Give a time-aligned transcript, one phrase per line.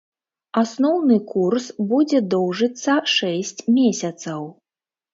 [0.61, 4.53] Асноўны курс будзе доўжыцца шэсць месяцаў.